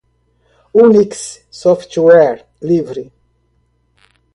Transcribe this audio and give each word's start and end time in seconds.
unix, 0.83 1.21
software 1.59 2.43
livre 2.67 3.05